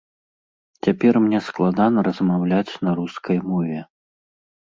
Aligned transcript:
Цяпер 0.87 1.13
мне 1.25 1.39
складана 1.49 1.99
размаўляць 2.09 2.73
на 2.89 2.95
рускай 3.01 3.37
мове. 3.53 3.79